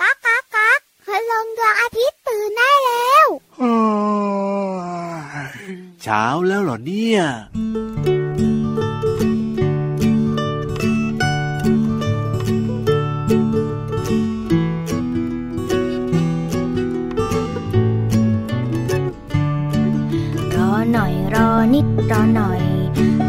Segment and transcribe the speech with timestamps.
[0.00, 3.28] ก๊ากก๊ากก๊ากพลังดวงอาทิตย์ตื่นได้แล้ว
[6.02, 7.20] เช้าแล้วเหรอเนี่ย
[20.56, 22.62] รอหน่อยรอนิดรอหน่อย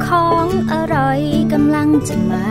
[0.06, 1.20] ของอร่อย
[1.54, 2.46] กำลังจะมา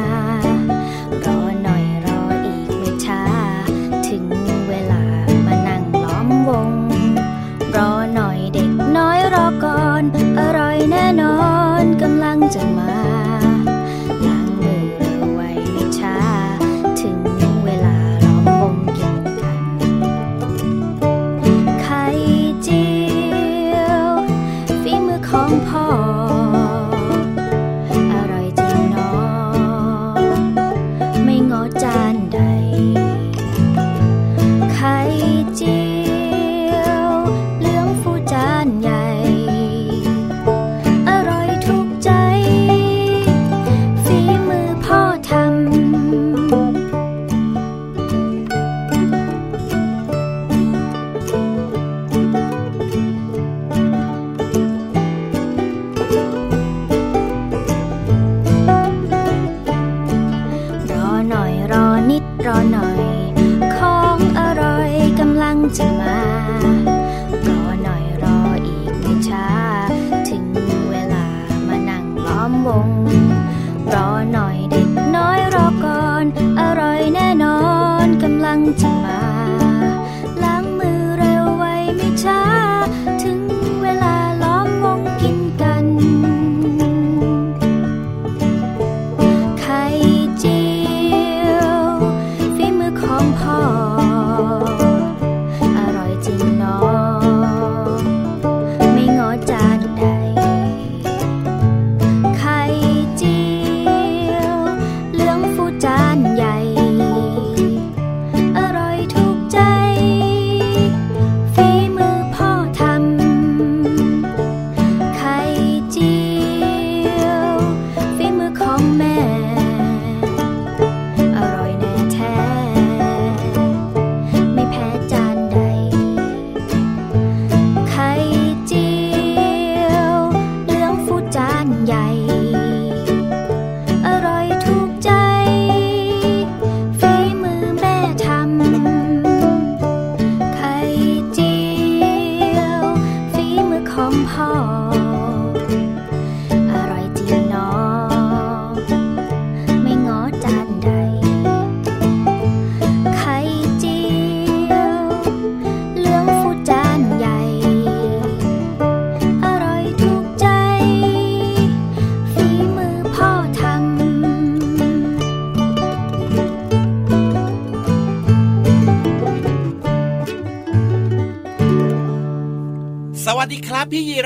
[83.23, 83.44] ถึง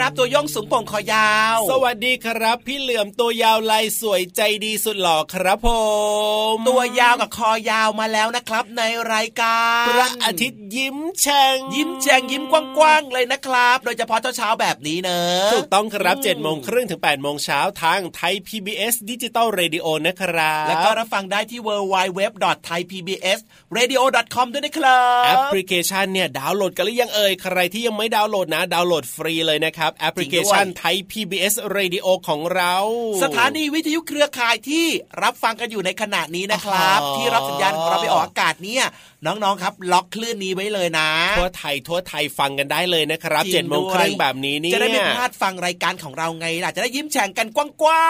[0.09, 5.69] รับพี่ยีรับตัวย่องสูงโป่งคอยาว สวัสดีครับ พี่เหลื่อมตัวยาวลายสวยใจดีสุดหล่อครับผ
[6.55, 8.83] มตัวยาวกับคอยาวมาแล้วนะครับ ใน
[9.13, 32.75] รายการพระอาทิตย์ยิ้มแฉ่งยิ้มแฉ่งยิ้มกว้างๆเลยนะครับ โดยเฉพาะเช้าๆแบบนี้เนอะถูกต้องครับ7จ็ดโมงครึ่งถึง8ปดโมงเช้าทางไทย PBS Digital Radio นะครับแล้วก็รับฟังได้ที่ www.thaipbsradio.com ด้วยนะครับแอปพลิเคชันเนี่ยดาวน์โหลดกันหรือยังเอ่ยใครที่ยังไม่ดาวน์โหลดนะดาวน์โหลดฟรีเลยนะครับแอปพลิเคชันไทย PBS Radio ของเรา
[33.23, 34.87] สถานีวิทยุเครือข่ายที่
[35.23, 38.85] รับฟังกันอยู่ในขณะนี้นะครับอ๋อที่รับสัญญาณของเราไปออกอากาศเนี่ย
[39.27, 48.09] น้องๆครับ ล็อกคลื่นนี้ไว้เลยนะ ทั่วไทยทั่วไทยฟังกันได้เลยนะครับจริเจ็ดงโมงด้วยครึ่งแบบนี้เนี่ยจะได้ไม่พลาดฟังรายการของเราไงล่ะจะได้ยิ้มแฉ่งกันกว้า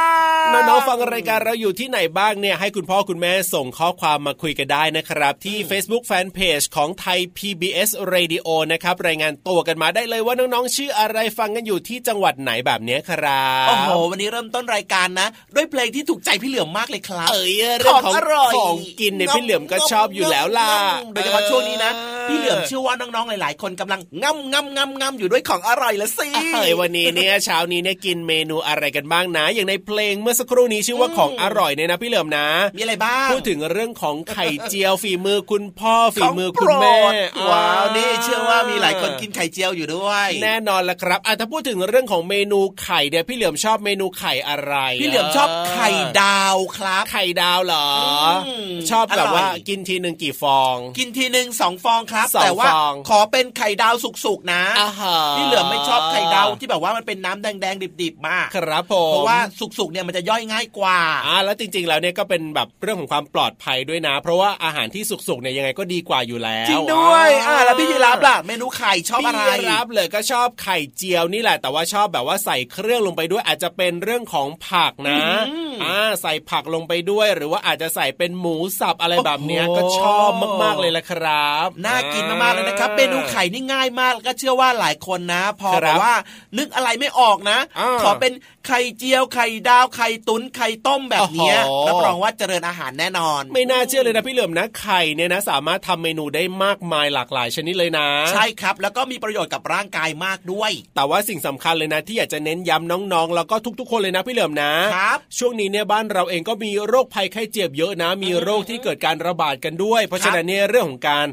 [0.49, 20.70] งๆน้องๆฟังรายการเราอยู่ที่ไหนบ้างเนี่ยให้คุณพ่อคุณแม่ส่งข้อความมาคุยกันได้นะครับ ที่ Facebook Fanpage ของไทย PBS Radio นะครับรายงานตัวกันมาได้เลยว่าน้องๆชื่ออะไรฟังกันอยู่ที่จังหวัดไหนแบบเนี้ยครับโอ้โหวันนี้เริ่มต้นรายการนะ ด้วยเพลงที่ถูกใจพี่เหลือมมากเลยครับ เอ้ยเรื่องของของอร่อยของกินเนี่ยพี่เหลือมก็ชอบอยู่แล้วล่ะ
[21.12, 21.90] โดยเฉพาะช่วงนี้นะ
[22.28, 32.46] พี่เหลือมเชื่อว่าน้องๆหลาย ๆ คนกำลังง่ำง่ำง่ำง่ำอยู่ด้วยของอร่อยละสิเฮ้ยวันนี้เนี่ยเช้านี้เนี่ยกินเมนูอะไรกันบ้างนะ อย่างในเพลงเมื่อสักครู่นี้ชื่อว่าของอร่อยเนี่ยนะพี่เหลิมนะ
[32.76, 45.88] มีอะไรบ้างพูดถึงเรื่องของไข่เจียวฝีมือคุณพ่อฝีมือคุณแม่ของโปรดว้าวนี่เชื่อว่ามีหลายคนกินไข่เจียวอยู่ด้วย แน่นอนละครับอะถ้าพูดถึงเรื่องของเมนูไข่เนี่ยพี่เหลือมชอบเมนูไข่อะไร พี่เหลือมชอบไข่
[46.20, 47.88] ดาวครับ ไข่ดาวเหรอ
[48.49, 59.38] อมชอบแบบว่าอร่อยกินทีหนึ่งกี่ฟอง กินทีหนึ่งสองฟองครับสองแต่ว่าฟองขอเป็นไข่ดาวสุกๆนะอ่าฮะพี่เหลือมไม่ชอบไข่ดาวที่แบบว่ามันเป็นน้ำแดงๆดิบๆมากครับผมเพราะว่า
[59.79, 80.30] สุกๆเนี่ยมันจะย่อยง่ายกว่าอ่าแล้วจริง ๆ แล้วเนี่ยก็เป็นแบบเรื่องของความปลอดภัยด้วยนะ เพราะว่าอาหารที่สุกๆเนี่ยยังไงก็ดีกว่าอยู่แล้วจริงด้วยอ่าแล้วพี่ยีรับล่ะเมนูไข่ชอบอะไรพี่รับเลยก็ชอบไข่เจียวนี่แหละแต่ว่าชอบแบบว่าใส่เครื่องลงไปด้วยอาจจะเป็นเรื่องของผักนะอืมอ่าใส่ผักลงไปด้วย หรือว่าอาจจะใส่เป็นหมูสับอะไรแบบเนี้ยโอ้โหก็ชอบ
[80.62, 86.14] มากๆเลยละครับน่ากินมากๆเลยนะครับเมนูไข่นี่ง่ายมากแล้วก็เชื่อว่าหลายคนนะ พอครับแบบว่า
[86.58, 88.32] นึกอะไรไม่ออกนะอ่าขอเป็น
[88.66, 111.26] ไข่เจียวไข่ดาวไข่ตุ๋นไข่ต้มแบบเนี้ยโอ้โหรับรองว่าเจริญอาหารแน่นอน ไม่น่าเชื่อเลยนะพี่เหลิมนะไข่เนี่ยนะสามารถทำเมนูได้มากมายหลากหลายชนิดเลยนะ ใช่ครับ แล้วก็มีประโยชน์กับร่างกายมากด้วย แต่ว่าสิ่งสำคัญเลยนะ ที่อยากจะเน้นย้ำน้องๆ แล้วก็ทุก ๆ คนเลยนะพี่เหลิมนะครับช่วงนี้เนี่ยบ้านเราเองก็มีโรคภัยไข้เจ็บเยอะนะ มีโรคที่เกิดการระบาดกันด้วย เพราะฉะนั้นเนี่ยเรื่องของการ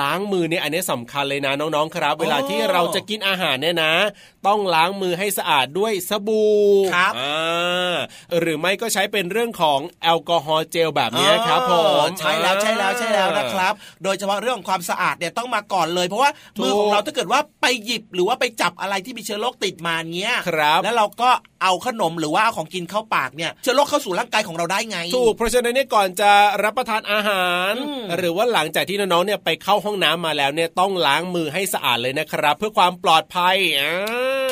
[0.00, 3.92] ล้างมือเนี่ยอันนี้สำคัญเลยนะน้องๆครับ เวลาที่เราจะกินอาหารเนี่ยนะ
[4.46, 6.52] ต้องล้างมือให้สะอาดด้วยสบู่
[6.94, 7.94] ครับอ่า
[8.40, 13.72] หรือไม่ก็ใช้เป็นเรื่องของแอลกอฮอล์เจลแบบเนี้ยครับผอ๋อมใช่แล้วใช่แล้วใช่แล้วนะครับ
[14.04, 21.30] โดยเฉพาะเรื่องของความสะอาดเนี่ยต้องมาก่อนเลย เพราะว่าถูกมือของเราถ้าเกิดว่าไปหยิบหรือว่าไปจับอะไรที่มีเชื้อโรคติดมาเนี้ยครับแล้วเราก็
[21.62, 26.30] เอาขนมหรือว่าเอาของกินเข้าปากเนี่ยเชื้อโรคเข้าสู่ร่างกายของเราได้ไง ถูกเพราะฉะนั้นเนี่ยก่อนจะ
[26.62, 33.92] รับประทานอาหารอืมหรือว่าหลังจากที่น้องๆเนี่ยไปเข้าห้องน้ำมาแล้วเนี่ยต้องล้างมือให้สะอาดเลยนะครับ เพื่อความปลอดภัยอ่า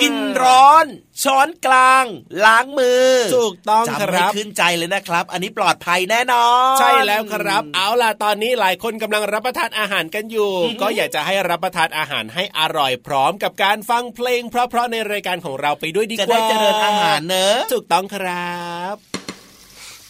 [0.01, 0.87] กินร้อน
[1.23, 2.05] ช้อนกลาง
[2.45, 10.53] ล้างมือถูกต้องจำคให้รับขึ้นใจเลยนะครับ อันนี้ปลอดภัยแน่นอน ใช่แล้วครับ เอาล่ะตอนนี้หลายคนกำลังรับประทานอาหารกันอยู่
[10.83, 18.59] ก็อยากจะให้รับประทานอาหารให้อร่อยพร้อมกับการฟังเพลงเพราะๆในรายการของเราไปด้วยดีจะกว่าได้เจริญอาหารเนอะถูกต้องครั
[18.93, 18.95] บ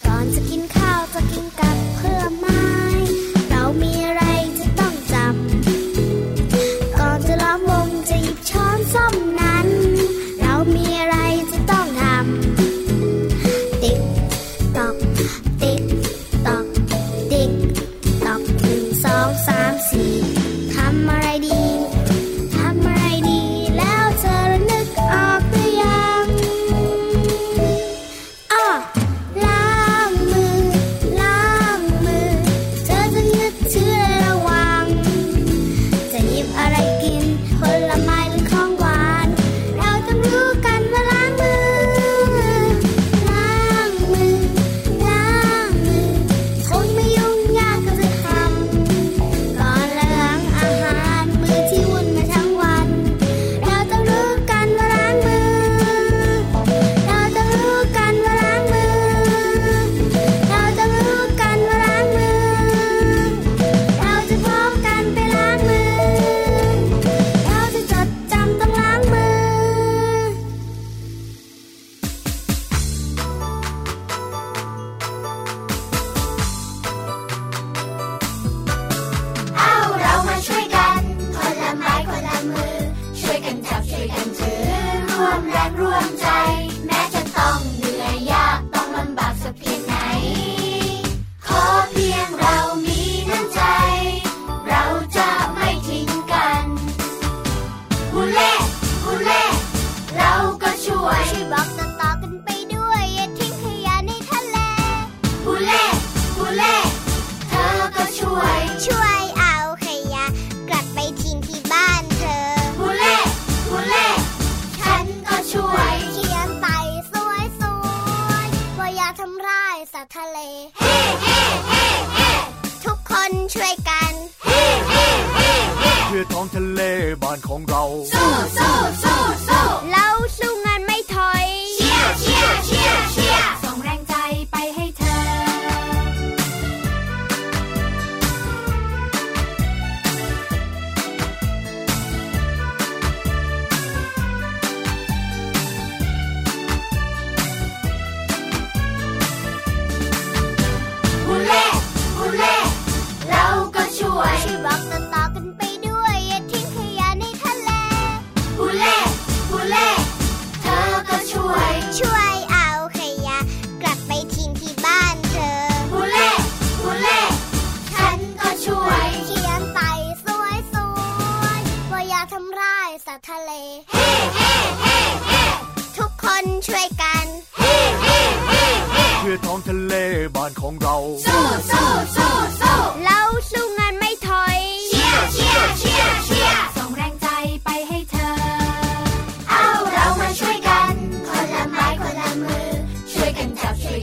[0.06, 0.40] ก่อนจะ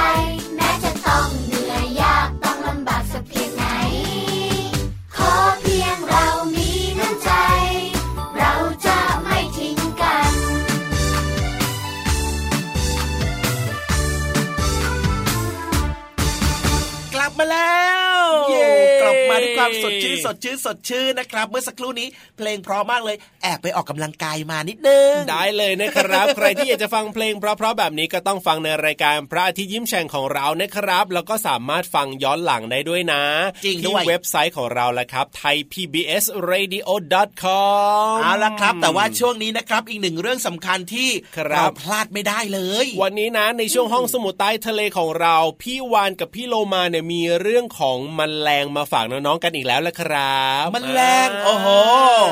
[20.25, 33.24] สดชื่นสดชื่นสดชื่นนะครับ เมื่อสักครู่นี้เพลงเพราะมากเลย แอบไปออกกำลังกายมานิดนึง ได้เลยนะครับ ใครที่อยากจะฟังเพลงเพราะๆแบบนี้ก็ต้องฟังในรายการพระอาทิตย์ยิ้มแฉ่งของเรานะครับ แล้วก็สามารถฟังย้อนหลังได้ด้วยนะ
[33.65, 50.15] จริงที่ด้วยเว็บไซต์ของเราแหละครับ thaipbsradio.com เอาละครับ แต่ว่าช่วงนี้นะครับอีกหนึ่งเรื่องสำคัญที่ครับเราพลาดไม่ได้เลย วันนี้นะในช่วงห้องสมุดใต้ทะเลของเรา พี่วานกับพี่โลมาเนี่ยมีเรื่องของมแมลงมาฝากน้องๆกันอีกแล้วละครับ
[50.74, 51.68] มแมลงโอ้โห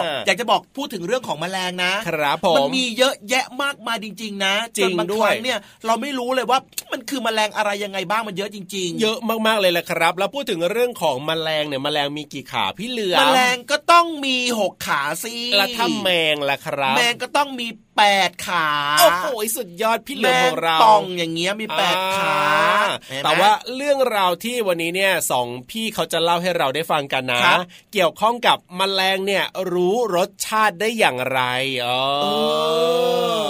[0.05, 6.59] อ่าอยากจะบอกพูดถึงเรื่องของแมลงนะครับผมมันมีเยอะแยะมากมายจริง ๆ นะจริงนบางด้ควยรั้งเนี่ยเราไม่รู้เลยว่า
[6.91, 18.67] มันคือแมลงอะไรยังไงบ้างมันเยอะจริง ๆ เยอะมากๆเลยแหละครับ แล้วพูดถึงเรื่องของแมลงเนี่ยแมลงมีกี่ขาพี่เหลือแมลงก็ต้องมีหกขาสิแล้วถ้าแมงล่ะครับแมงก็ต้องมีแปดขา
[18.99, 22.37] โอ้โหสุดยอดพี่เหลือมของเราแมป่องอย่างเงี้ยมีแปดขา
[22.83, 27.59] อ่าเห็นไหมแต่ว่าเรื่องราวที่วันนี้เนี่ยสองพี่เขาจะเล่าให้เราได้ฟังกันนะครับ
[27.93, 31.41] เกี่ยวข้องกับแมลงเนี่ยรู้รสชาติได้อย่างไร
[31.85, 32.27] อ๋อเอ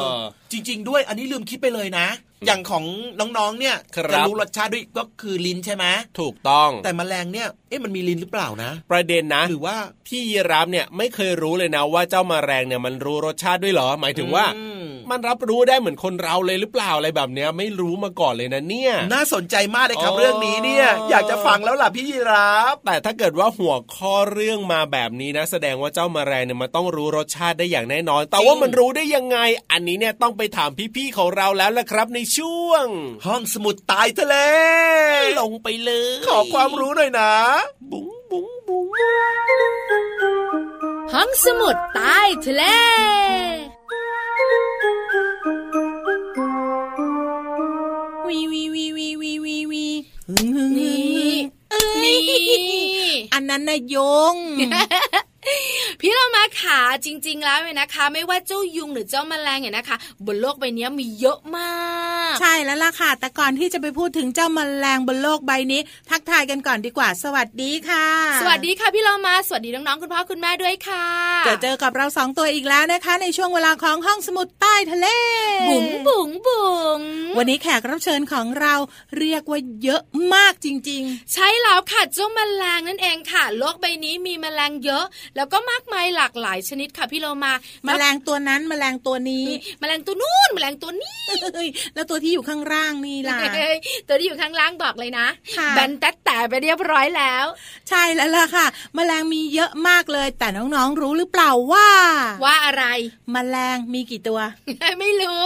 [0.06, 0.14] อ
[0.52, 2.08] จริง ๆ ด้วยอันนี้ลืมคิดไปเลยนะ
[2.48, 2.86] อย่างของ
[3.20, 5.86] น้องๆ เนี่ยครับจะรู้รสชาติด้วยก็คือลิ้นใช่ไหม
[6.20, 9.76] ถูกต้อง แต่แมลงเนี่ย เอ๊ะมันมีลิ้นหรือเปล่านะ ประเด็นนะ หรือว่า
[10.08, 14.68] พี่ยีรับเนี่ยไม่เคยรู้เลยนะว่าเจ้าแมลงเนี่ยมันรู้รสชาติด้วยเหรอ หมายถึงว่าอื
[15.04, 29.38] มมันรับรู้ได้เหมือนคนเราเลยหรือเปล่าอะไรแบบเนี้ยไม่รู้มาก่อนเลยนะเนี่ย น่าสนใจมากเลยครับอ๋อเรื่องนี้เนี่ย อยากจะฟังแล้วล่ะพี่ยีรับแต่ถ้าเกิดว่าหัวข้อเรื่องมาแบบนี้นะ แสดงว่าเจ้าแมลงเนี่ยมันต้องรู้รสชาติได้อย่างแน่นอน แต่ว่ามันรู้ได้ยังไง
[29.72, 32.86] อันนี้เนี่ยต้องไปถามพี่ๆของเราแล้วละครับ ในช่วง
[33.26, 34.36] ห้องสมุดตายทะเล
[35.40, 37.32] ลงไปเลย ขอความรู้หน่อยนะ
[37.92, 38.88] บุ๋งบุ๋งบุ๋ง
[41.14, 42.64] ห้องสมุดใต้ทะเล
[48.28, 49.86] วีวีวีวีวีวีวี
[50.78, 51.36] นี่
[51.72, 52.18] เอ้ยนี่
[53.34, 53.98] อันนั้นนายย
[54.34, 54.36] ง
[56.02, 61.72] พี่เรามาขาจริง ๆ แล้วเนี่ยนะคะ ไม่ว่าเจ้ายุงหรือเจ้าแมลงเนี่ยนะคะ บนโลกใบนี้มีเยอะมา
[62.32, 68.08] ก ใช่แล้วล่ะค่ะ แต่ก่อนที่จะไปพูดถึงเจ้าแมลงบนโลกใบนี้ ทักทายกันก่อนดีกว่า สวัสดีค่ะ
[68.42, 71.06] สวัสดีค่ะพี่เรามาสวัสดีน้องๆคุณพ่อคุณแม่ด้วยค่ะ
[71.48, 75.08] จะเจอกับเราสองตัวอีกแล้วนะคะ ในช่วงเวลาของห้องสมุดใต้ทะเล
[75.70, 77.00] บุ๋งบุ๋งบุ๋ง
[77.38, 78.76] วันนี้แขกรับเชิญของเรา
[79.18, 80.02] เรียกว่าเยอะ
[80.34, 85.06] มากจริงใช่แล้วค่ะเจ้าแมลงนั่นเองค่ะ โลกใบนี้มีแมลงเยอะ
[85.36, 89.48] แล้วก็มากมายหลากหลายชนิดค่ะพี่เรามาๆแมลงตัวนั้นแมลงตัวนี้
[89.80, 91.18] แมลงตัวนู้นแมลงตัวนี้
[91.54, 97.46] เฮ้ยแล้วตัวที่อยู่ข้างล่างนี่ล่ะเฮ้ยตัวที่อยู่ข้างล่างบอกเลยนะค่ะแบนแต๊ดแต่ไปเรียบร้อยแล้ว
[97.90, 101.88] ใช่แล้วล่ะค่ะ แมลงมีเยอะมากเลย แต่น้องๆรู้หรือเปล่าว่า
[102.46, 102.86] ว่าอะไร
[103.32, 104.40] แมลงมีกี่ตัว
[105.00, 105.46] ไม่รู้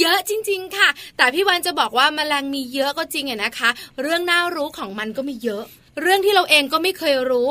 [0.00, 3.70] เยอะจริง ๆ ค่ะ แต่พี่วันจะบอกว่าแมลงมีเยอะก็จริงอะนะคะ
[4.02, 5.64] เรื่องน่ารู้ของมันก็มีเยอะ
[6.02, 7.48] เรื่องที่เราเองก็ไม่เคยรู้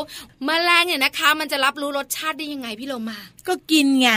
[0.47, 4.09] มแมลงเนี่ยนะคะ มันจะรับรู้รสชาติได้ยังไงพี่โลมา ก็กินไง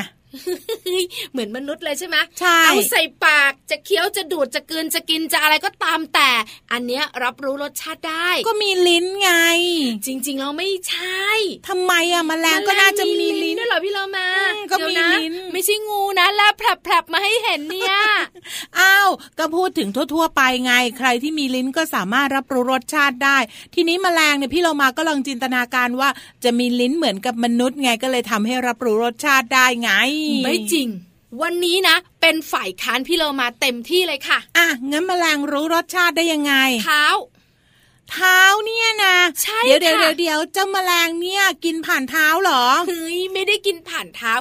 [1.33, 6.31] เหมือนมนุษย์เลยใช่ไหมใช่เอาใส่ปากจะเคี้ยวจะดูดจะกลืนจะกินจะอะไรก็ตามแต่
[6.73, 9.31] อันเนี้ยรับรู้รสชาติได้ ก็มีลิ้นไง
[10.07, 11.25] จริงๆเราไม่ใช่
[11.69, 17.97] ทำไมอะแมลงก็น่าจะมีลิ้นด้วยเหรอพี่โลมาอืมก็มีเดี๋ยวนะลิ้นไม่ใช่งูนะแลบแผลบๆมาให้เห็นเนี่ย
[18.79, 19.09] อ้าว
[19.39, 23.39] ก็พูดถึงทั่วๆไปไง ใครที่มีลิ้นก็สามารถรับรู้รสชาติได้
[23.75, 26.09] ทีนี้แมลงเนี่ยพี่เรามาก็ลองจินตนาการว่า
[26.45, 29.91] จะมีลิ้นเหมือนกับมนุษย์ไงก็เลยทำให้รับรู้รสชาติได้ไง
[30.45, 30.89] ไม่จริง
[31.43, 37.07] วันนี้นะ เป็นฝ่ายค้านพี่โลมาเต็มที่เลยค่ะ อะงั้นแมลงรู้รสชาติได้ยังไง เท้า
[38.13, 44.33] เท้าเนี่ยนะใช่เดี๋ยวเดี๋ยวค่ะเดี๋ยวเจ้าแมลงเนี่ยกินผ่านเท้าเหรอเฮ้ยไม่ได้กินผ่านเท้า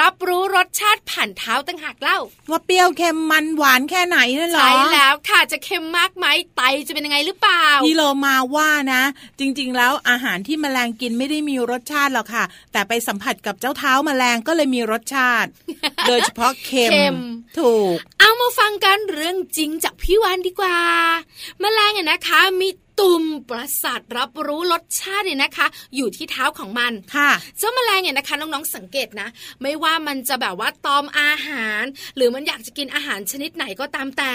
[0.00, 2.18] รับรู้รสชาติผ่านเท้าตั้งหากเล่า
[2.50, 9.02] ว่าเปรี้ยวเค็มมันหวานแค่ไหนนั่นเหรอใช่แล้วค่ะจะเค็มมากไหมไตจะเป็นยังไงหรือเปล่าพี่โลมาว่านะ
[9.38, 15.50] จริง ๆ แล้วอาหารที่แมลงกินไม่ได้มีรสชาติหรอกค่ะ แต่ไปสัมผัสกับเจ้าเท้าแมลงก็เลยมีรสชาติ
[16.08, 17.16] โดยเฉพาะเค็มเค็ม
[17.58, 20.78] ถูก เอามาฟังกันเรื่องจริงจากพี่วานดีกว่า
[21.60, 22.68] แมลงเนี่ยนะคะมี
[23.00, 29.28] ตุ่มประสาทรับรู้รสชาติเนี่ยนะคะ อยู่ที่เท้าของมันค่ะเจ้าแมลงเนี่ยนะคะน้องๆสังเกตนะ
[29.62, 31.82] ไม่ว่ามันจะแบบว่าตอมอาหาร
[32.16, 34.32] หรือมันอยากจะกินอาหารชนิดไหนก็ตามแต่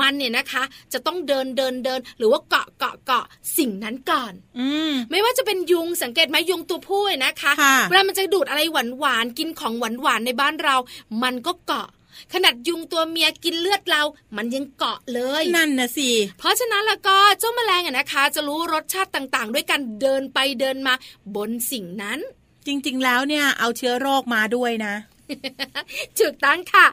[0.00, 3.26] มันเนี่ยนะคะ จะต้องเดินเดินเดิน หรือว่าเกาะเกาะเกาะ
[3.58, 10.76] สิ่งนั้นก่อน อืมไม่ว่าจะเป็นยุงสังเกตไหมยุงตัวผู้เนี่ยนะคะค่ะเวลามันจะดูดอะไรหวานหวานๆกินของหวานหวานๆในบ้านเรา
[11.22, 11.88] มันก็เกาะ
[12.32, 14.02] ขนาดยุงตัวเมียกินเลือดเรา
[14.36, 20.94] มันยังเกาะเลย นั่นนะสิ เพราะฉะนั้นแล้วก็เจ้าแมลงอะนะคะ จะรู้รสชาติต่างๆ ด้วยการเดินไปเดินมา
[21.36, 22.18] บนสิ่งนั้น
[22.66, 24.94] จริงๆ แล้วเนี่ยเอาเชื้อโรคมาด้วยนะ
[26.18, 26.86] ถูกต้องค่ะ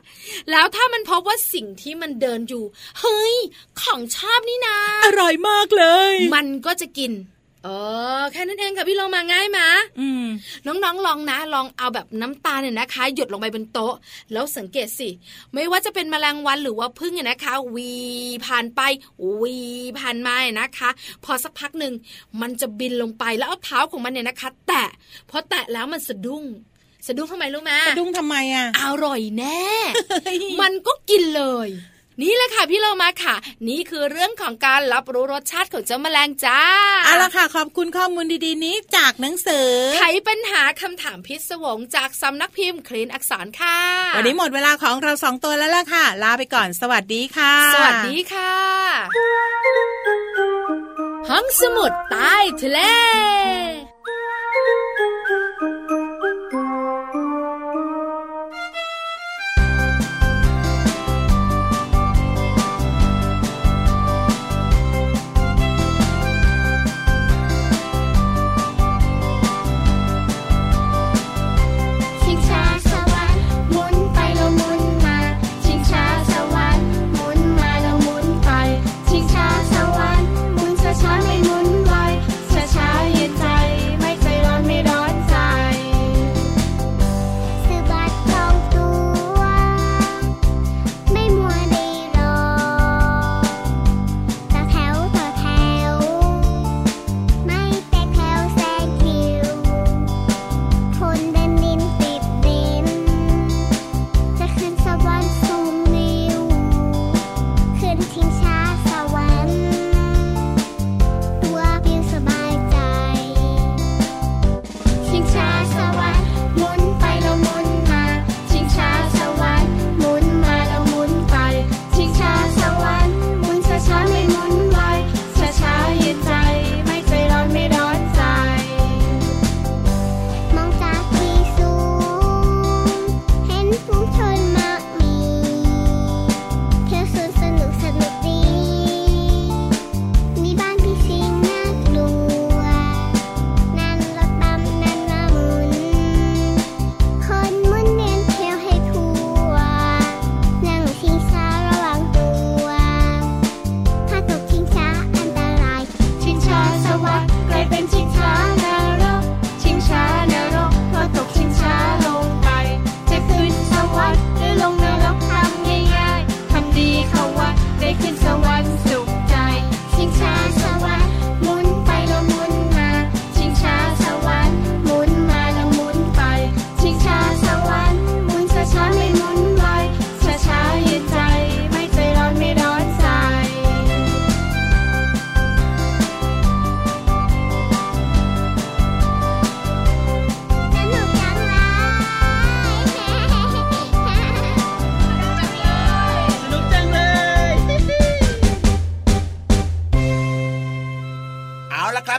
[0.52, 2.64] แล้วถ้ามันพบว่าสิ่งที่มันเดินอยู่
[3.00, 3.36] เฮ้ย
[3.82, 7.12] ของชอบนี่นะ อร่อยมากเลย มันก็จะกิน
[7.64, 7.70] เอ
[8.20, 9.60] อแค่นั้นเองค่ะพี่โลมาง่ายไหม
[10.00, 10.26] อืม
[10.66, 13.96] น้องๆลองนะ ลองเอาแบบน้ำตาลเนี่ยนะคะ หยดลงไปบนโต๊ะ
[14.32, 15.10] แล้วสังเกตสิ
[15.54, 17.94] ไม่ว่าจะเป็นแมลงวันหรือว่าพึ่งเนี่ยนะคะวี
[18.46, 18.82] ผ่านไป
[19.42, 19.58] วี
[20.00, 20.90] ผ่านมาเนี่ยนะคะ
[21.24, 21.94] พอสักพักหนึ่ง
[22.42, 24.86] มันจะบินลงไปแล้วเอาเท้าของมันเนี่ยนะคะ แตะ
[25.30, 26.44] พอแตะแล้วมันสะดุ้ง
[27.08, 29.64] สะดุ้งทำไมรู้ไหมสะดุ้งทำไมอะอร่อยแน่
[30.62, 31.70] มันก็กินเลย
[32.22, 33.36] นี่แหละค่ะพี่เรามาค่ะ
[33.70, 36.60] นี่คือเรื่องของการรับรู้รสชาติของเจ้าแมลงจ้า
[37.06, 43.80] เอาละค่ะขอบคุณข้อมูลดีๆนี้จากหนังสือไขปัญหาคำถามพิศวงจากสำนักพิมพ์คลีนอักษรค่ะ
[44.18, 48.54] วันนี้หมดเวลาของเราสองตัวแล้วล่ะค่ะ ลาไปก่อนสวัสดีค่ะ สวัสดีค่ะ
[51.30, 52.80] ห้องสมุดใต้ทะเล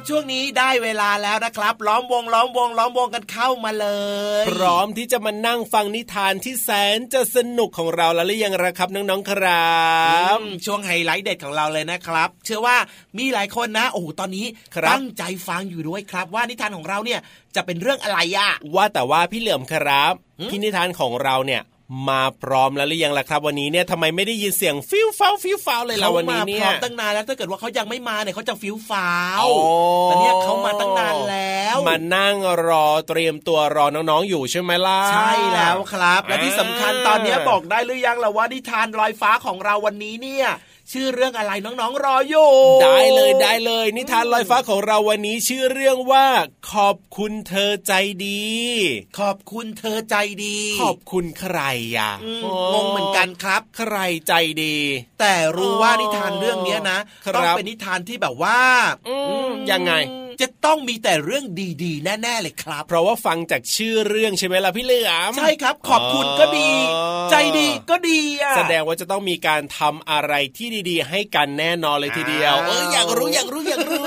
[0.09, 3.89] ช่วงนี้ได้เวลาแล้วนะครับ ล้อมวงล้อมวงล้อมวงกันเข้ามาเล
[4.43, 9.75] ย พร้อมที่จะมานั่งฟังนิทานที่แสนจะสนุกของเราแล้วหรือยังละครับน้องๆครั
[10.37, 12.77] บอืมช่วงไฮไลท์เด็ดของเราเลยนะครับ เชื่อว่า
[13.19, 17.21] มีหลายคนนะโอ้โหตอนนี้ครับตั้งใจฟังอยู่ด้วยครับ ว่านิทานของเราเนี่ย
[17.57, 21.63] จะเป็นเรื่องอะไรอะว่าแต่ว่าพี่เหลื่อมครับหืมพี่นิทานของเราเนี่ย
[22.09, 29.53] มาพร้อมแล้วหรือยังล่ะครับ วันนี้เนี่ยทำไมไม่ได้ยินเสียงฟิวฟ้าวฟิวฟ้าวเลยล่ะเขาวันมานี้พเนี่ร้อยมตั้งนานแล้วถ้าเกิดว่าเขายังไม่มาเนี่ยเขาจะฟิวฟ้าวอ๋อ
[30.05, 40.49] แต่เนี่ยเขามาตั้งนานแล้วมานั่งรอเตรียมตัวรอน้องๆอยู่ใช่ไหมล่ะใช่แล้วครับ และที่สำคัญอ่าตอนนี้บอกได้หรือยังล่ะว่านิทานลอยฟ้าของเราวันนี้เนี่ย
[40.93, 42.51] ชื่อเรื่องอะไรน้องๆรออยู่
[42.83, 46.27] ได้เลยได้เลย นิทานลอยฟ้าของเราวันนี้ชื่อเรื่องว่า
[46.73, 47.93] ขอบคุณเธอใจ
[48.27, 48.45] ดี
[49.21, 51.59] ขอบคุณเธอใจดี ขอบคุณใคร
[51.99, 53.97] อะอืมงงเหมือนกันครับ ใคร
[54.29, 54.33] ใจ
[54.63, 54.77] ดี
[55.21, 58.59] แต่รู้ว่านิทานเรื่องนี้นะครับต้องเป็นนิทานที่แบบว่า
[59.09, 59.93] อืมยังไง
[60.43, 61.45] จะต้องมีแต่เรื่อง
[61.85, 74.05] ดีๆ แน่ๆเลยครับ เพราะว่าฟังจากชื่อเรื่องใช่ไหมล่ะพี่เหลือมใช่ครับ ขอบคุณก็ดีอ๋อใจดีก็ดีอะแสดงว่าจะต้องมีการทำอะไรที่ดีๆ ให้กันแน่นอนเลยทีเดียวอ่าเอออยากรู้อยากรู้อยากรู้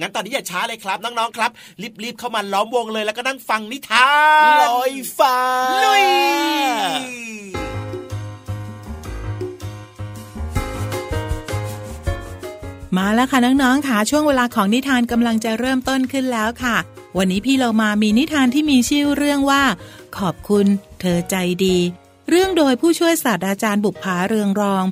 [0.00, 1.50] งั้นตอนนี้อย่าช้าเลยครับน้องๆครับ
[2.02, 4.10] รีบๆเข้ามาล้อมวงเลยแล้วก็นั่งฟังนิทา
[4.58, 5.36] นลอยฟ้า
[5.84, 6.04] ลุย
[12.96, 16.76] มาแล้วค่ะน้องๆค่ะช่วงเวลาของนิทานกำลังจะเริ่มต้นขึ้นแล้วค่ะ
[17.18, 19.62] วันนี้พี่เรามามีนิทานที่มีชื่อเรื่องว่า
[20.18, 20.66] ขอบคุณ
[21.00, 21.78] เธอใจดี
[22.28, 24.84] เรื่องโดยผู้ช่วยศาสตราจารย์บุปผาเรืองรอง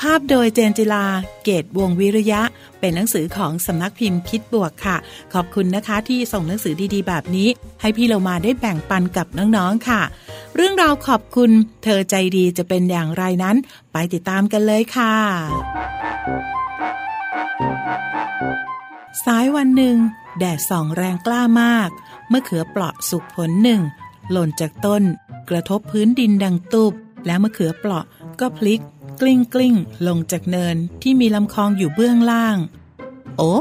[0.00, 1.06] ภาพโดยเจนจิลา
[1.44, 2.42] เกตวงวิริยะ
[2.80, 4.96] เป็นหนังสือของสำนักพิมพ์คิดบวกค่ะ
[5.34, 7.48] ขอบคุณนะคะที่ส่งหนังสือดีๆ แบบนี้
[7.80, 10.02] ให้พี่เรามาได้แบ่งปันกับน้องๆค่ะ
[10.56, 11.50] เรื่องราวขอบคุณ
[11.84, 13.56] เธอใจดีจะเป็นอย่างไรนั้น
[13.92, 15.14] ไปติดตามกันเลยค่ะ
[19.24, 19.96] สายวันหนึ่ง
[20.38, 21.90] แดดส่องแรงกล้ามาก
[22.30, 23.80] เมะเขือเปราะสุกผลหนึ่ง
[24.30, 25.02] หล่นจากต้น
[25.50, 26.92] กระทบพื้นดินดังตุบ
[27.26, 28.04] แล้วมะเขือเปราะ
[28.40, 28.80] ก็พลิก
[29.20, 29.74] กลิ้งกลิ้ง
[30.06, 32.56] ลงจากเนินที่มีลำคลองอยู่เบื้องล่าง
[33.36, 33.52] โอ้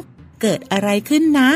[0.41, 1.49] เกิดอะไรขึ้นนะ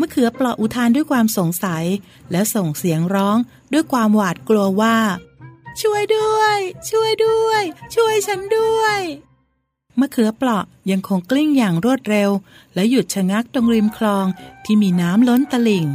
[0.00, 1.84] มะเขือเปราะอุทานด้วยความสงสัย
[2.30, 3.36] แล้วส่งเสียงร้อง
[3.72, 4.98] ด้วยความหวาดกลัวว่า
[5.82, 6.58] ช่วยด้วย
[6.90, 7.62] ช่วยด้วย
[7.94, 9.00] ช่วยฉันด้วย
[10.00, 12.30] มะเขือเปราะยังคงกลิ้งอย่างรวดเร็ว
[12.74, 14.26] และหยุดชะงักตรงริมคลอง
[14.64, 15.86] ที่มีน้ำล้นตลิ่ง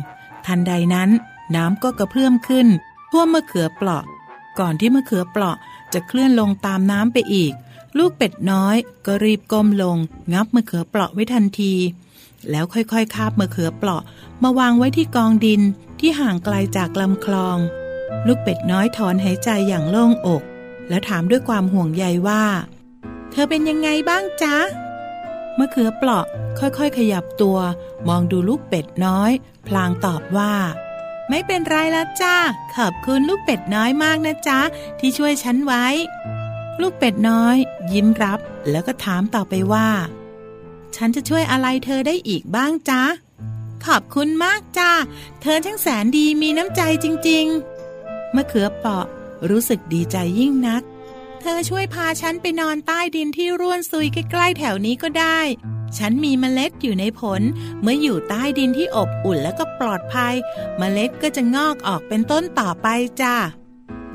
[0.45, 1.09] ทันใดนั้น
[1.55, 2.67] น้ำก็กระเพื่อมขึ้น
[3.11, 4.03] ท่วมมะเขือเปราะ
[4.59, 5.57] ก่อนที่มะเขือเปราะ
[5.93, 7.53] จะเคลื่อนลงตามน้ำไปอีก
[7.97, 9.97] ลูกเป็ดน้อยก็รีบก้มลง
[10.33, 11.73] งับมะเขือเปราะไว้ทันที
[12.49, 14.03] แล้วค่อยๆคาบมะเขือเปราะ
[14.43, 15.61] มาวางไว้ที่กองดิน
[15.99, 17.57] ที่ห่างไกลจากลำคลอง
[18.27, 20.41] ลูกเป็ดน้อยถอนหายใจอย่างโล่งอก
[20.89, 22.43] แล้วถามด้วยความห่วงใยว่า
[23.31, 24.55] เธอเป็นยังไงบ้างจ๊ะ
[25.57, 26.25] มะเขือเปราะ
[26.59, 27.59] ค่อยๆ ขยับตัว
[28.07, 29.31] มองดูลูกเป็ดน้อย
[29.67, 30.53] พลางตอบว่า
[31.29, 32.35] ไม่เป็นไรและจ้า
[32.75, 34.59] ขอบคุณลูกเป็ดน้อยมากนะจ๊ะ
[34.99, 35.85] ที่ช่วยฉันไว้
[36.81, 37.55] ลูกเป็ดน้อย
[37.93, 38.39] ยิ้มรับ
[38.69, 39.89] แล้วก็ถามต่อไปว่า
[40.95, 43.01] ฉันจะช่วยอะไรเธอได้อีกบ้างจ๊ะ
[43.85, 44.91] ขอบคุณมากจ้า
[45.41, 47.45] เธอช่างแสนดีมีน้ำใจจริง
[47.91, 49.05] ๆมะเขือเปราะ
[49.49, 50.83] รู้สึกดีใจยิ่งนัก
[51.41, 55.39] เธอช่วยพาฉันไปนอนใต้ดินที่ร่วนซุยใกล้ๆแถวนี้ก็ได้
[55.97, 57.41] ฉันมีเมล็ดอยู่ในผล
[57.81, 60.35] เมื่ออยู่ใต้ดินที่อบอุ่นแล้วก็ปลอดภัย
[60.77, 62.87] เมล็ดก็จะงอกออกเป็นต้นต่อไป
[63.21, 63.35] จ้า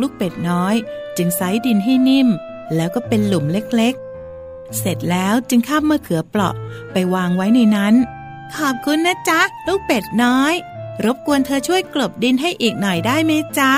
[0.00, 0.74] ลูกเป็ดน้อย
[1.16, 2.28] จึงไซดินให้นิ่ม
[2.74, 6.54] แล้วก็เป็นหลุมเล็กๆ เสร็จแล้วจึงข้ามมะเขือเปราะ
[6.92, 7.94] ไปวางไว้ในนั้น
[8.56, 10.54] ขอบคุณนะจ๊ะ ลูกเป็ดน้อย
[11.04, 13.72] รบกวนเธอช่วยกลบดินให้อีกหน่อยได้ไหมจ๊ะ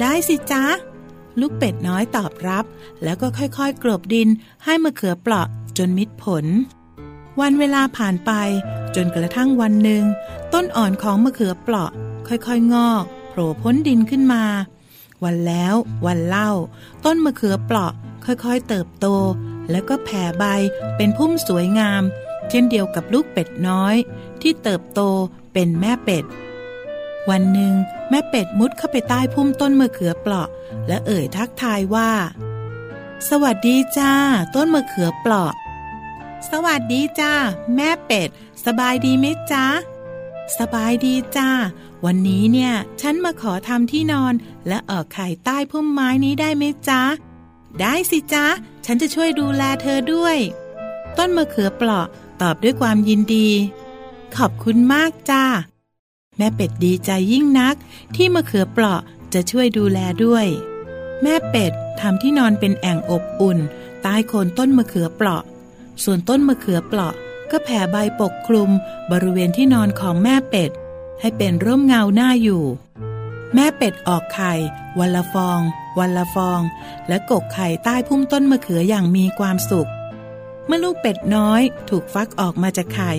[0.00, 0.64] ได้สิจ๊ะ
[1.40, 2.64] ลูกเป็ดน้อยตอบรับ
[3.04, 4.28] แล้วก็ค่อยๆ กลบดิน
[4.64, 5.48] ให้มะเขือเปราะ
[5.78, 6.46] จนมิดผล
[7.40, 8.32] วันเวลาผ่านไป
[8.96, 10.02] จนกระทั่งวันหนึ่ง
[10.54, 11.90] ต้นอ่อนของมะเขือเปราะ
[12.28, 14.44] ค่อยๆ งอกโผล่พ้นดินขึ้นมา
[15.24, 15.74] วันแล้ว
[16.06, 16.50] วันเล่า
[17.04, 17.92] ต้นมะเขือเปราะ
[18.24, 19.06] ค่อยๆ เติบโต
[19.70, 20.44] แล้วก็แผ่ใบ
[20.96, 22.02] เป็นพุ่มสวยงาม
[22.50, 23.94] เช่นเดียวกับลูกเป็ดน้อย
[24.42, 25.00] ที่เติบโต
[25.52, 26.24] เป็นแม่เป็ด
[27.30, 27.74] วันหนึ่ง
[28.10, 30.48] แม่เป็ดมุดเข้าไปใต้พุ่มต้นมะเขือเปราะ
[30.88, 32.10] และเอ่ยทักทายว่า
[33.28, 34.12] สวัสดีจ้า
[34.54, 35.52] ต้นมะเขือเปราะ
[36.50, 37.32] สวัสดีจ้า
[37.74, 38.28] แม่เป็ด
[38.64, 39.66] สบายดีไหมจ๊ะ
[40.58, 41.48] สบายดีจ้า
[42.04, 44.34] วันนี้เนี่ย ฉันมาขอทำที่นอน
[44.68, 47.02] และออกไข่ใต้พุ่มไม้นี้ได้ไหมจ๊ะ
[47.80, 48.46] ได้สิจ๊ะ
[48.86, 50.36] ฉันจะช่วยดูแลเธอด้วย
[51.18, 52.06] ต้นมะเขือเปราะ
[52.42, 53.48] ตอบด้วยความยินดี
[54.36, 55.44] ขอบคุณมากจ้า
[56.38, 57.76] แม่เป็ดดีใจยิ่งนัก
[58.16, 59.00] ที่มะเขือเปราะ
[59.34, 60.46] จะช่วยดูแลด้วย
[61.22, 63.58] แม่เป็ดทำที่นอนเป็นแอ่งอบอุ่น
[64.02, 65.42] ใต้โคนต้นมะเขือเปราะ
[66.04, 67.14] ส่วนต้นมะเขือเปราะ
[67.50, 68.70] ก็แผ่ใบปกคลุม
[69.10, 70.70] บริเวณที่นอนของแม่เป็ด
[71.20, 72.64] ให้เป็นร่มเงาหน้าอยู่
[73.54, 74.52] แม่เป็ดออกไข่
[74.98, 75.60] วันละฟอง
[75.98, 76.60] วันละฟอง
[77.08, 79.90] และกกไข่ใต้พุ่มต้นมะเขืออย่างมีความสุข
[80.66, 83.12] เมื่อลูกเป็ดน้อย ถูกฟักออกมาจากไข่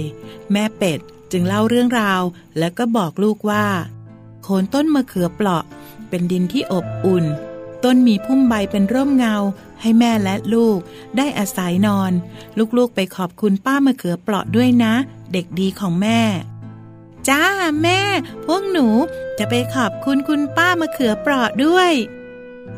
[0.52, 1.00] แม่เป็ด
[1.32, 2.22] จึงเล่าเรื่องราว
[2.58, 3.66] แล้วก็บอกลูกว่า
[4.44, 5.64] โคนต้นมะเขือเปราะ
[6.10, 7.26] เป็นดินที่อบอุ่น
[7.84, 9.36] ต้นมีพุ่มใบเป็นร่มเงา
[9.82, 10.80] ให้แม่และลูก
[11.18, 12.12] ได้อาศัยนอน
[12.78, 14.94] ลูกๆไปขอบคุณป้ามะเขือเปราะด้วยนะ
[15.34, 16.20] เด็กดีของแม่
[17.30, 17.44] จ้า
[17.84, 18.02] แม่
[18.46, 18.88] พวกหนู
[19.38, 21.92] จะไปขอบคุณคุณป้ามะเขือเปราะด้วย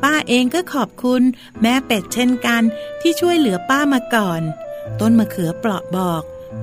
[0.03, 1.21] ป้าเองก็ขอบคุณ
[1.61, 2.63] แม่เป็ดเช่นกัน
[3.01, 4.41] ที่ช่วยเหลือป้ามาก่อน
[4.99, 6.21] ต้นมะเขือเปราะบอก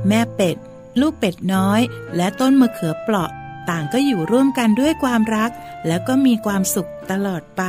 [0.09, 0.57] แม่เป็ด
[1.01, 1.81] ลูกเป็ดน้อย
[2.17, 3.31] และต้นมะเขือเปราะ
[3.71, 5.51] ต่างก็อยู่ร่วมกันด้วยความรัก
[5.87, 7.63] แล้วก็มีความสุขตลอดไป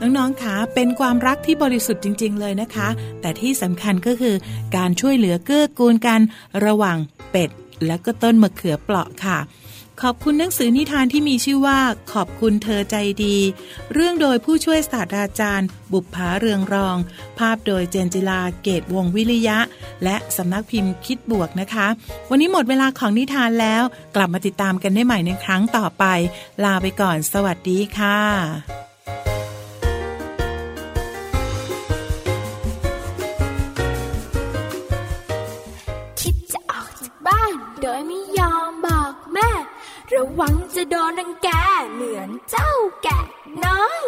[0.00, 2.88] น้องๆ คะเป็นความรักที่บริสุทธิ์จริง ๆ เลยนะคะ
[3.20, 4.34] แต่ที่สำคัญก็คือ
[4.76, 6.20] การช่วยเหลือเกื้อกูลกัน
[6.66, 6.98] ระหว่าง
[7.30, 7.50] เป็ด
[7.86, 9.38] และก็ต้นมะเขือเปราะค่ะ
[10.04, 11.80] ขอบคุณหนังสือนิทานที่มีชื่อว่า
[12.12, 13.36] ขอบคุณเธอใจดี
[13.92, 16.96] เรื่องโดยผู้ช่วยศาสตราจารย์ บุพภาเรืองรอง
[17.38, 19.58] ภาพโดยเจนจิลาเกตวงวิริยะ
[20.04, 21.86] และสำนักพิมพ์คิดบวกนะคะ
[22.30, 23.82] วันนี้หมดเวลาของนิทานแล้ว
[24.16, 26.04] กลับมาติดตามกันได้ใหม่ในครั้งต่อไป
[26.64, 28.89] ลาไปก่อน สวัสดีค่ะ
[40.42, 41.48] หวังจะโดนังแก
[41.92, 42.72] เหมือนเจ้า
[43.02, 43.20] แกะ
[43.64, 44.02] น้อย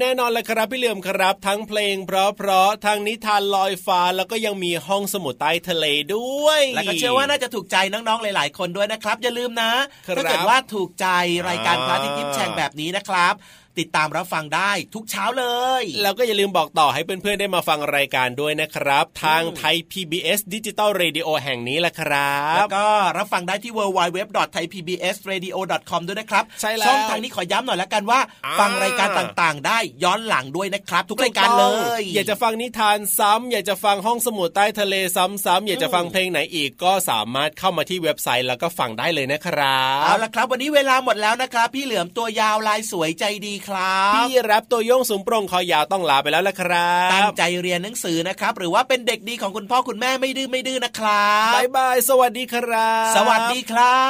[0.00, 9.72] แน่นอนเลยครับพี่เหลื่อมครับ ทั้งเพลงเพราะๆทั้งนิทานลอยฟ้าแล้วก็ยังมีห้องสมุดใต้ทะเลด้วย แล้วก็เชื่อว่าน่าจะถูกใจน้องๆหลาย ๆ คนด้วยนะครับ อย่าลืมนะ
[10.16, 11.06] ถ้าเกิดว่าถูกใจ
[11.48, 13.34] รายการพระอาทิตย์ยิ้มแฉ่งแบบนี้นะครับ
[13.78, 15.46] ติดตามรับฟังได้ทุกเช้าเล
[15.80, 22.84] ย แล้วก็อย่าลืมบอกต่อให้เพื่อนๆได้มาฟังรายการด้วยนะครับ ทางไทย PBS ดิจิตอล Radio แห่งนี้แหละครับ แล้วก็
[23.18, 31.64] รับฟังได้ที่ www.thaipbsradio.com ด้วยนะครับใช่แล้วช่องทางนี้ขอย้ำหน่อยแล้วกันว่าอ่า ฟังรายการต่างๆ ได้ย้อนหลังด้วยนะครับ ทุกรายการเล
[32.00, 54.04] ย อยากจะฟังนิทานซ้ำอยากจะฟังห้องสมุดใต้ทะเลซ้ำๆอยากจะฟังเพลงไหนอีกก็สามารถเข้ามาที่เว็บไซต์แล้วก็ฟังได้เลยนะครัเอาบละครับ วันนี้เวลาหมดแล้วนะครับ พี่เหลือมตัวยาวลายสวยใจดีครับพี่รับตัวโยงสูงโปร่งคอยาวต้องลาไปแล้วละครัตั้งบใจเรียนหนังสือนะครับ หรือว่าเป็นเด็กดีของคุณพ่อคุณแม่ไม่ดื้อไม่ดื้อนะครับบายบายสวัสดีครับ สวัสดีครั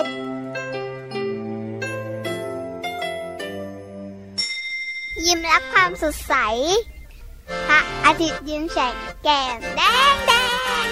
[0.00, 0.02] บ
[5.26, 6.34] ยิ้มรับความสดใส
[7.68, 9.80] พระอาทิตย์ยิ้มแฉกแก้มแด
[10.12, 10.32] งแด
[10.84, 10.86] ง